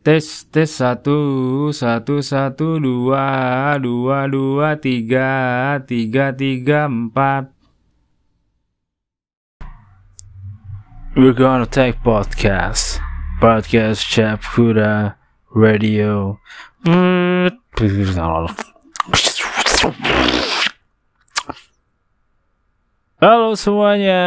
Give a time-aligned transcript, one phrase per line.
[0.00, 7.52] Tes tes satu satu satu dua dua dua tiga tiga tiga empat.
[11.12, 12.96] We're gonna take podcast
[13.44, 15.20] podcast Chap Kuda
[15.52, 16.40] Radio.
[23.20, 24.22] Halo semuanya,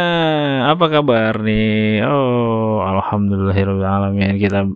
[0.69, 2.05] apa kabar nih?
[2.05, 4.69] Oh, alhamdulillahirobbilalamin kita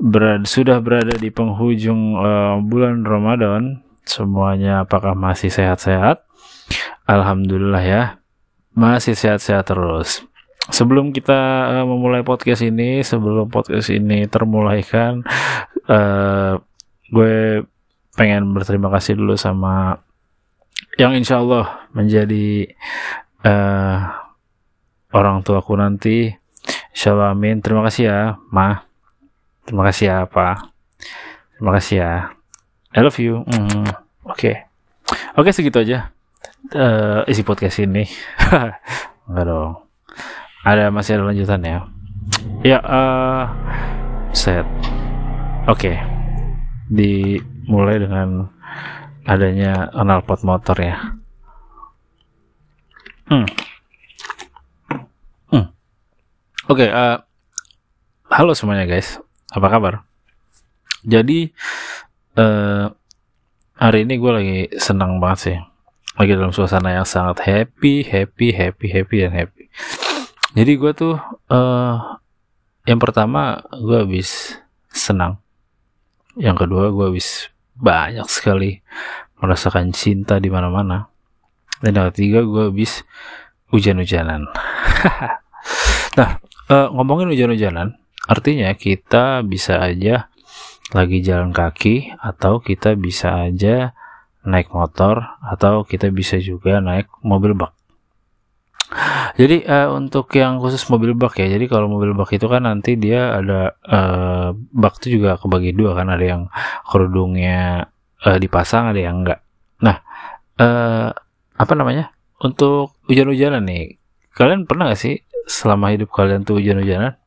[0.00, 3.84] berada, sudah berada di penghujung uh, bulan Ramadan.
[4.08, 6.24] Semuanya apakah masih sehat-sehat?
[7.04, 8.02] Alhamdulillah ya,
[8.74, 10.24] masih sehat-sehat terus.
[10.72, 15.22] Sebelum kita uh, memulai podcast ini, sebelum podcast ini termulaikan,
[15.86, 16.58] uh,
[17.12, 17.62] gue
[18.18, 20.00] pengen berterima kasih dulu sama
[20.98, 22.70] yang insya Allah menjadi
[23.46, 23.98] uh,
[25.14, 26.34] orang tuaku nanti.
[26.92, 27.62] Insya Allah amin.
[27.62, 28.20] Terima kasih ya,
[28.50, 28.89] Ma.
[29.70, 30.66] Terima kasih ya, Pak.
[31.54, 32.34] Terima kasih ya.
[32.90, 33.46] I love you.
[33.46, 33.86] Mm,
[34.26, 34.34] Oke.
[34.34, 34.54] Okay.
[35.38, 36.10] Oke, okay, segitu aja.
[36.74, 38.02] Uh, isi podcast ini.
[39.30, 39.86] Enggak dong.
[40.66, 41.86] Ada masih ada lanjutan ya.
[42.66, 43.46] Ya, uh,
[44.34, 44.66] set.
[45.70, 45.94] Oke.
[45.94, 45.96] Okay.
[46.90, 48.50] Dimulai dengan
[49.22, 50.98] adanya knalpot motor ya.
[53.30, 53.46] Hmm.
[55.54, 55.70] Hmm.
[56.66, 57.22] Oke, okay, uh,
[58.34, 59.94] halo semuanya guys, apa kabar?
[61.06, 61.50] Jadi
[62.36, 62.92] uh,
[63.76, 65.58] hari ini gue lagi senang banget sih,
[66.16, 69.64] lagi dalam suasana yang sangat happy, happy, happy, happy dan happy.
[70.54, 71.14] Jadi gue tuh
[71.50, 71.94] uh,
[72.84, 74.58] yang pertama gue habis
[74.90, 75.38] senang,
[76.38, 77.48] yang kedua gue habis
[77.80, 78.84] banyak sekali
[79.40, 81.08] merasakan cinta di mana-mana
[81.80, 83.02] dan yang ketiga gue habis
[83.72, 84.44] hujan-hujanan
[86.18, 86.36] nah
[86.68, 87.96] uh, ngomongin hujan-hujanan
[88.30, 90.30] artinya kita bisa aja
[90.94, 93.90] lagi jalan kaki atau kita bisa aja
[94.46, 97.74] naik motor atau kita bisa juga naik mobil bak.
[99.38, 102.98] Jadi uh, untuk yang khusus mobil bak ya, jadi kalau mobil bak itu kan nanti
[102.98, 106.42] dia ada uh, bak itu juga kebagi dua kan, ada yang
[106.90, 107.86] kerudungnya
[108.26, 109.46] uh, dipasang, ada yang enggak.
[109.78, 110.02] Nah,
[110.58, 111.14] uh,
[111.54, 112.10] apa namanya?
[112.40, 114.00] Untuk hujan-hujanan nih
[114.32, 117.19] kalian pernah gak sih selama hidup kalian tuh hujan-hujanan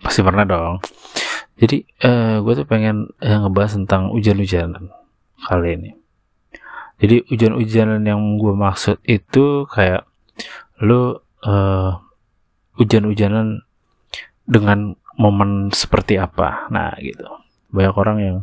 [0.00, 0.80] pasti pernah dong.
[1.56, 4.92] Jadi uh, gue tuh pengen uh, ngebahas tentang hujan-hujanan
[5.48, 5.90] kali ini.
[6.96, 10.08] Jadi hujan-hujanan yang gue maksud itu kayak
[10.84, 11.90] lu uh,
[12.76, 13.64] hujan-hujanan
[14.44, 16.68] dengan momen seperti apa.
[16.68, 17.24] Nah gitu.
[17.72, 18.36] Banyak orang yang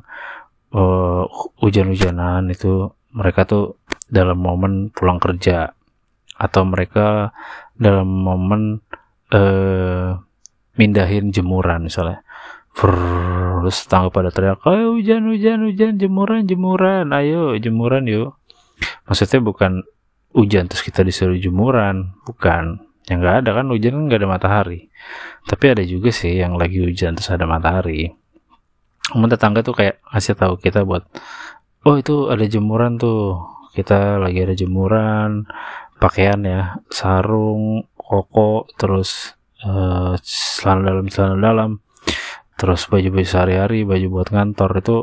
[0.74, 1.26] uh,
[1.62, 3.78] hujan-hujanan itu mereka tuh
[4.10, 5.74] dalam momen pulang kerja.
[6.34, 7.30] Atau mereka
[7.78, 8.82] dalam momen
[9.30, 10.18] uh,
[10.78, 12.26] mindahin jemuran misalnya.
[12.74, 18.34] Terus tangga pada teriak ayo hujan hujan hujan jemuran jemuran ayo jemuran yuk.
[19.06, 19.86] Maksudnya bukan
[20.34, 22.82] hujan terus kita disuruh jemuran bukan.
[23.06, 24.90] Yang nggak ada kan hujan nggak ada matahari.
[25.46, 28.10] Tapi ada juga sih yang lagi hujan terus ada matahari.
[29.14, 31.06] Namun tetangga tuh kayak ngasih tahu kita buat
[31.86, 33.54] oh itu ada jemuran tuh.
[33.74, 35.50] Kita lagi ada jemuran
[35.98, 41.72] pakaian ya sarung koko terus uh, celana dalam celana dalam.
[42.60, 44.98] Terus baju-baju sehari-hari baju buat ngantor itu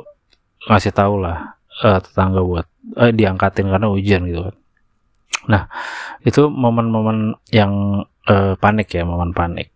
[0.70, 2.66] ngasih tahu lah uh, tetangga buat
[2.96, 4.56] uh, diangkatin karena hujan gitu kan.
[5.48, 5.62] Nah
[6.22, 9.72] itu momen-momen yang uh, panik ya momen panik.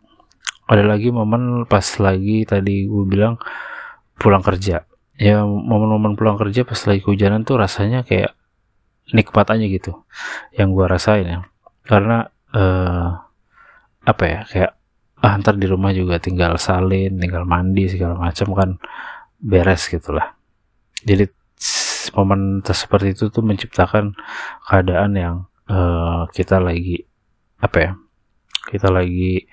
[0.65, 3.37] Ada lagi momen pas lagi tadi gue bilang
[4.17, 4.85] pulang kerja.
[5.15, 8.33] Ya momen-momen pulang kerja pas lagi hujanan tuh rasanya kayak
[9.13, 9.93] nikmat aja gitu
[10.57, 11.39] yang gue rasain ya.
[11.85, 12.25] Karena
[12.57, 13.21] uh,
[14.05, 14.73] apa ya kayak
[15.25, 18.71] ah ntar di rumah juga tinggal salin tinggal mandi segala macam kan
[19.41, 20.37] beres gitulah
[21.05, 21.29] jadi
[22.13, 24.13] momen seperti itu tuh menciptakan
[24.69, 25.37] keadaan yang
[25.73, 27.09] uh, kita lagi
[27.61, 27.93] apa ya
[28.69, 29.45] kita lagi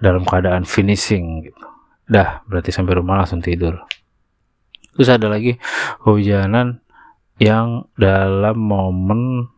[0.00, 1.64] dalam keadaan finishing gitu.
[2.08, 3.76] Dah berarti sampai rumah langsung tidur.
[4.96, 5.56] Terus ada lagi
[6.02, 6.82] hujanan
[7.38, 9.48] yang dalam momen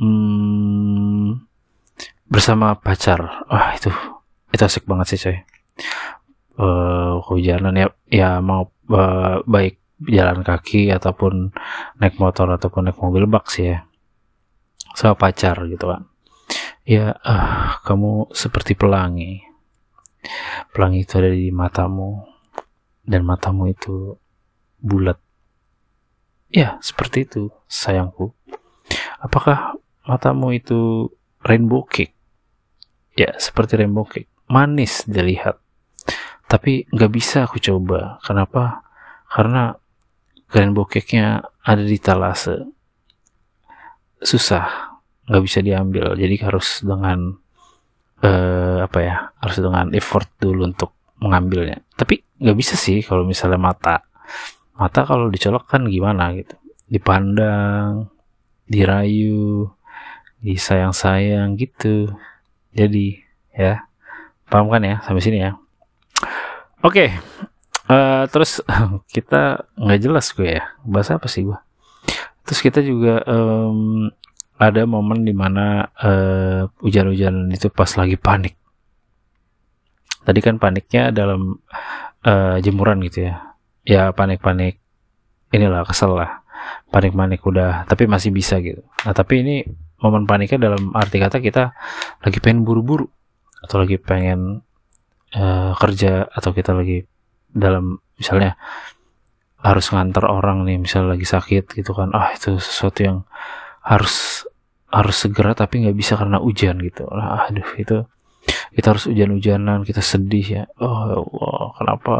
[0.00, 1.44] hmm,
[2.28, 3.46] bersama pacar.
[3.48, 3.90] Wah itu
[4.54, 5.38] itu asik banget sih coy.
[6.54, 11.50] Uh, hujanan ya ya mau uh, baik jalan kaki ataupun
[11.98, 13.88] naik motor ataupun naik mobil bak sih ya.
[14.94, 16.06] Sama pacar gitu kan.
[16.86, 19.42] Ya uh, kamu seperti pelangi.
[20.72, 22.24] Pelangi itu ada di matamu.
[23.04, 24.16] Dan matamu itu
[24.80, 25.20] bulat.
[26.48, 28.32] Ya, seperti itu, sayangku.
[29.20, 29.76] Apakah
[30.08, 31.12] matamu itu
[31.44, 32.13] rainbow cake?
[33.14, 34.30] Ya, seperti rainbow cake.
[34.50, 35.58] Manis dilihat.
[36.44, 38.20] tapi nggak bisa aku coba.
[38.22, 38.84] Kenapa?
[39.26, 39.74] Karena
[40.46, 42.62] grand bokeknya ada di talase.
[44.22, 44.94] Susah.
[45.26, 46.14] Nggak bisa diambil.
[46.14, 47.34] Jadi harus dengan
[48.22, 49.16] uh, apa ya?
[49.42, 51.82] Harus dengan effort dulu untuk mengambilnya.
[51.98, 54.06] Tapi nggak bisa sih kalau misalnya mata.
[54.78, 56.54] Mata kalau dicolok kan gimana gitu?
[56.86, 58.14] Dipandang
[58.68, 59.68] dirayu
[60.44, 62.12] disayang-sayang gitu
[62.74, 63.06] jadi
[63.54, 63.86] ya.
[64.50, 65.00] Paham kan ya?
[65.06, 65.56] Sampai sini ya.
[66.84, 67.08] Oke.
[67.08, 67.08] Okay.
[67.88, 68.60] uh, eh, terus
[69.14, 70.68] kita nggak jelas gue ya.
[70.84, 71.58] Bahasa apa sih gue
[72.44, 74.12] terus kita juga um,
[74.60, 78.54] ada momen di mana uh, hujan-hujan itu pas lagi panik.
[80.24, 81.58] Tadi kan paniknya dalam
[82.24, 83.34] uh, jemuran gitu ya.
[83.84, 84.80] Ya panik-panik
[85.52, 86.44] inilah kesel lah.
[86.88, 88.84] Panik-panik udah tapi masih bisa gitu.
[89.04, 89.56] Nah tapi ini
[90.04, 91.72] momen paniknya dalam arti kata kita
[92.20, 93.08] lagi pengen buru-buru
[93.64, 94.60] atau lagi pengen
[95.32, 97.08] uh, kerja atau kita lagi
[97.48, 98.60] dalam misalnya
[99.64, 103.18] harus ngantar orang nih misalnya lagi sakit gitu kan ah itu sesuatu yang
[103.80, 104.44] harus
[104.94, 107.08] harus segera tapi nggak bisa karena hujan gitu.
[107.10, 108.06] Lah aduh itu
[108.76, 110.64] kita harus hujan-hujanan kita sedih ya.
[110.78, 112.14] Oh ya Allah kenapa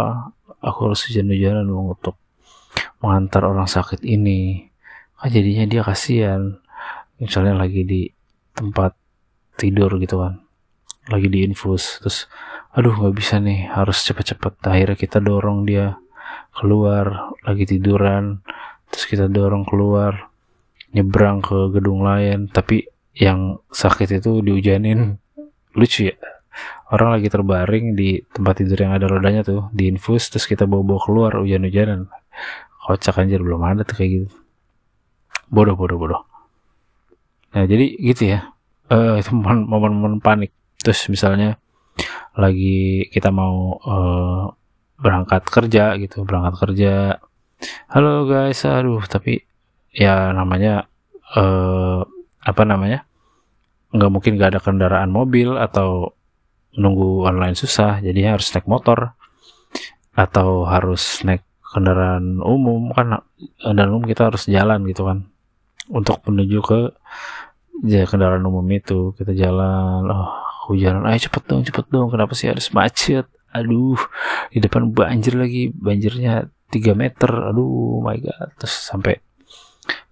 [0.59, 1.69] aku harus hujan-hujanan?
[1.71, 2.19] Untuk
[2.99, 4.73] mengantar orang sakit ini.
[5.15, 6.59] Kan jadinya dia kasihan
[7.19, 8.03] misalnya lagi di
[8.55, 8.95] tempat
[9.55, 10.43] tidur gitu kan
[11.11, 12.27] lagi di infus terus
[12.75, 15.95] aduh nggak bisa nih harus cepet-cepet akhirnya kita dorong dia
[16.55, 18.41] keluar lagi tiduran
[18.89, 20.31] terus kita dorong keluar
[20.95, 22.47] nyebrang ke gedung lain.
[22.49, 22.87] Tapi
[23.19, 25.19] yang sakit itu dihujanin
[25.79, 26.17] lucu ya
[26.95, 31.01] orang lagi terbaring di tempat tidur yang ada rodanya tuh di infus terus kita bawa-bawa
[31.03, 32.07] keluar hujan-hujanan.
[32.87, 34.31] Kocak anjir belum ada tuh kayak gitu.
[35.51, 36.23] Bodoh bodoh bodoh
[37.55, 38.51] nah jadi gitu ya.
[38.91, 40.51] Uh, itu momen-momen panik.
[40.83, 41.57] Terus misalnya
[42.35, 44.51] lagi kita mau uh,
[44.99, 46.93] berangkat kerja gitu berangkat kerja.
[47.89, 49.47] Halo guys aduh tapi
[49.95, 50.91] ya namanya
[51.33, 52.01] eh,
[52.45, 53.07] apa namanya?
[53.95, 56.13] Nggak mungkin gak ada kendaraan mobil atau
[56.75, 59.15] nunggu online susah jadi harus naik motor.
[60.15, 61.43] Atau harus naik
[61.75, 63.23] kendaraan umum kan
[63.63, 65.31] dan umum kita harus jalan gitu kan.
[65.89, 66.81] Untuk menuju ke
[67.83, 70.07] ya, kendaraan umum itu kita jalan.
[70.07, 70.31] Oh
[70.65, 72.09] hujan ayo cepet dong cepet dong.
[72.13, 73.27] Kenapa sih harus macet?
[73.51, 73.99] Aduh
[74.55, 75.75] di depan banjir lagi.
[75.75, 77.31] Banjirnya 3 meter.
[77.31, 78.55] Aduh my god.
[78.61, 79.19] Terus sampai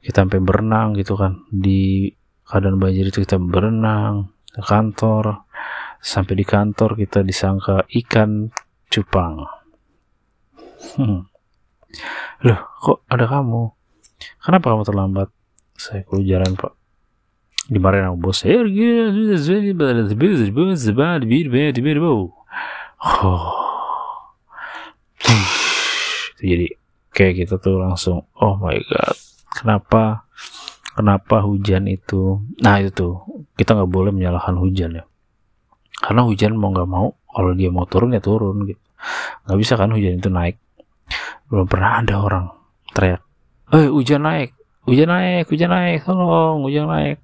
[0.02, 1.46] kita sampai berenang gitu kan.
[1.48, 2.10] Di
[2.42, 5.46] keadaan banjir itu kita berenang ke kantor.
[6.02, 8.50] Sampai di kantor kita disangka ikan
[8.90, 9.46] cupang.
[10.98, 11.30] Hmm.
[12.42, 13.70] loh kok ada kamu?
[14.42, 15.28] Kenapa kamu terlambat?
[15.78, 16.81] Saya jalan pak
[17.70, 18.62] dimarahin sama bos saya
[26.42, 26.66] jadi
[27.14, 29.16] kayak gitu tuh langsung oh my god
[29.52, 30.26] kenapa
[30.92, 32.40] kenapa hujan itu?
[32.60, 33.14] Nah itu tuh
[33.56, 35.04] kita nggak boleh menyalahkan hujan ya.
[36.02, 38.80] Karena hujan mau nggak mau kalau dia mau turun ya turun gitu.
[39.48, 40.60] Nggak bisa kan hujan itu naik.
[41.48, 42.46] Belum pernah ada orang
[42.92, 43.24] teriak
[43.72, 44.52] eh hujan naik
[44.86, 47.18] hujan naik hujan naik tolong hujan naik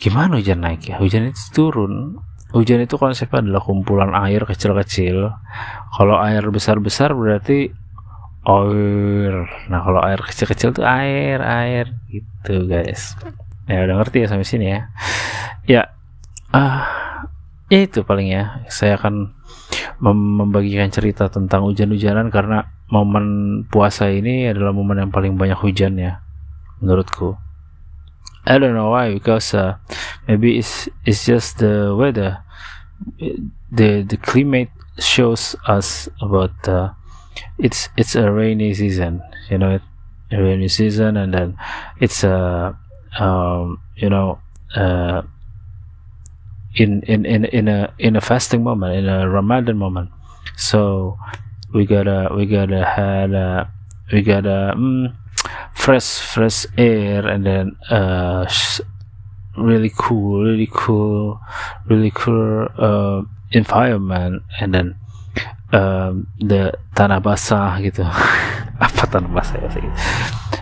[0.00, 5.30] gimana hujan naik ya hujan itu turun hujan itu konsepnya adalah kumpulan air kecil-kecil.
[5.94, 7.70] Kalau air besar-besar berarti
[8.42, 9.34] air.
[9.70, 13.14] Nah kalau air kecil-kecil tuh air, air gitu guys.
[13.70, 14.80] Ya udah ngerti ya sampai sini ya.
[15.68, 15.82] Ya,
[16.50, 16.80] ah, uh,
[17.70, 18.66] ya itu paling ya.
[18.66, 19.30] Saya akan
[20.02, 23.26] mem membagikan cerita tentang hujan-hujanan karena momen
[23.70, 26.20] puasa ini adalah momen yang paling banyak hujan ya,
[26.82, 27.38] menurutku.
[28.44, 29.76] I don't know why because uh,
[30.26, 32.42] maybe it's it's just the weather.
[33.70, 36.96] The the climate shows us about uh,
[37.58, 39.22] it's it's a rainy season.
[39.52, 39.78] You know,
[40.32, 41.48] a rainy season, and then
[42.00, 42.74] it's a
[43.20, 44.40] um, you know
[44.74, 45.22] uh,
[46.74, 50.10] in in in in a in a fasting moment, in a Ramadan moment.
[50.56, 51.18] So
[51.72, 53.64] we gotta we gotta had uh,
[54.12, 54.74] we gotta.
[54.76, 55.20] Mm,
[55.72, 58.44] fresh fresh air and then uh
[59.56, 61.40] really cool really cool
[61.88, 63.22] really cool uh,
[63.52, 64.94] environment and then
[65.72, 68.04] um, the tanah basah gitu
[68.84, 69.84] apa tanah basah ya sih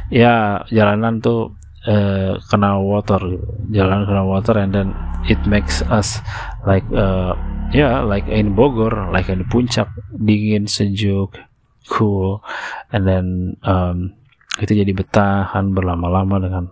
[0.09, 0.35] ya
[0.73, 1.53] jalanan tuh
[1.87, 3.21] uh, kena water
[3.75, 4.89] jalan kena water and then
[5.29, 6.23] it makes us
[6.69, 7.33] like uh,
[7.73, 11.33] ya yeah, like in Bogor like in puncak dingin sejuk
[11.89, 12.45] cool
[12.93, 14.13] and then um,
[14.61, 16.65] kita jadi bertahan berlama-lama dengan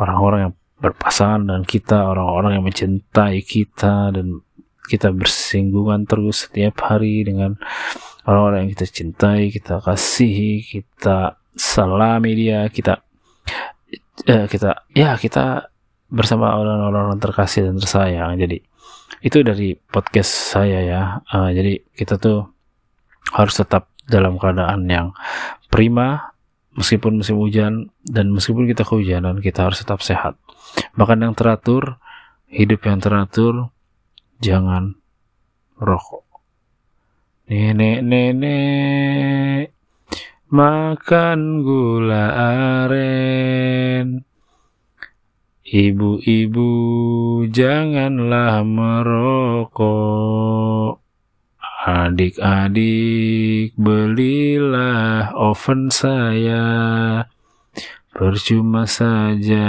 [0.00, 4.40] orang-orang yang berpasangan dan kita orang-orang yang mencintai kita dan
[4.84, 7.56] kita bersinggungan terus setiap hari dengan
[8.28, 13.00] orang-orang yang kita cintai, kita kasihi, kita salami dia, kita
[14.28, 15.72] eh, kita ya kita
[16.12, 18.36] bersama orang-orang terkasih dan tersayang.
[18.36, 18.60] Jadi
[19.20, 21.02] itu dari podcast saya ya.
[21.28, 22.48] Uh, jadi kita tuh
[23.34, 25.16] harus tetap dalam keadaan yang
[25.72, 26.34] prima
[26.74, 30.34] meskipun musim hujan dan meskipun kita kehujanan kita harus tetap sehat.
[30.98, 32.02] Makan yang teratur,
[32.50, 33.70] hidup yang teratur,
[34.42, 34.98] jangan
[35.78, 36.26] rokok.
[37.44, 39.74] Nenek nenek
[40.48, 42.24] makan gula
[42.84, 44.24] aren
[45.64, 46.68] Ibu-ibu
[47.48, 49.88] janganlah merokok.
[51.88, 56.60] Adik-adik belilah oven saya.
[58.12, 59.64] Percuma saja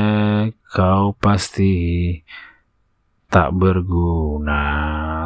[0.75, 2.19] kau pasti
[3.31, 4.67] tak berguna.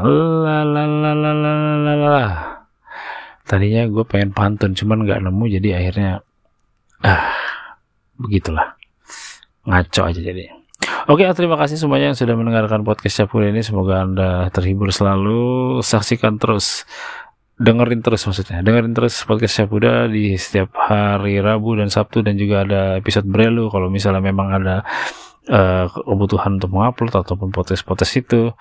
[0.06, 2.30] Lalalalalalala
[3.50, 6.22] Tadinya gue pengen pantun cuman gak nemu jadi akhirnya
[7.02, 7.34] ah
[8.22, 8.78] begitulah.
[9.66, 10.59] Ngaco aja jadi
[11.10, 13.66] Oke, terima kasih semuanya yang sudah mendengarkan podcast Capur ini.
[13.66, 15.82] Semoga Anda terhibur selalu.
[15.82, 16.86] Saksikan terus,
[17.58, 18.62] dengerin terus maksudnya.
[18.62, 23.74] Dengerin terus podcast Capuda di setiap hari Rabu dan Sabtu dan juga ada episode Brelu
[23.74, 24.86] kalau misalnya memang ada
[25.50, 28.54] uh, kebutuhan untuk mengupload ataupun podcast-podcast itu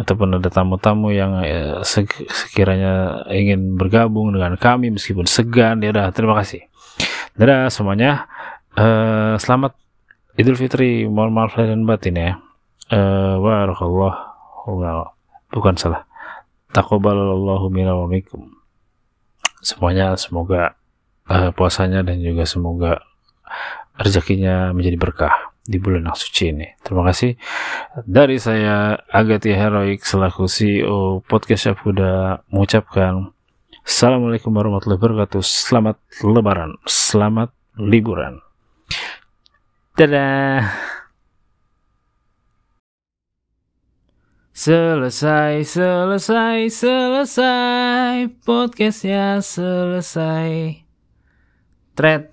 [0.00, 6.40] ataupun ada tamu-tamu yang uh, sekiranya ingin bergabung dengan kami meskipun segan ya udah terima
[6.40, 6.64] kasih
[7.36, 8.24] dadah semuanya
[8.80, 9.81] uh, selamat
[10.38, 12.40] Idul Fitri mohon maaf lahir dan batin ya
[12.92, 14.32] uh, barakallah
[15.52, 16.08] bukan salah
[16.72, 18.48] takobalallahu minna wa minkum
[19.60, 20.74] semuanya semoga
[21.28, 23.04] uh, puasanya dan juga semoga
[24.00, 26.66] rezekinya menjadi berkah di bulan yang suci ini.
[26.82, 27.38] Terima kasih
[28.02, 33.30] dari saya Agati Heroik selaku CEO Podcast Syafuda mengucapkan
[33.82, 35.42] Assalamualaikum warahmatullahi wabarakatuh.
[35.42, 38.38] Selamat lebaran, selamat liburan.
[40.02, 40.66] Dadah.
[44.50, 48.26] Selesai, selesai, selesai.
[48.42, 50.82] Podcastnya selesai.
[51.94, 52.31] Thread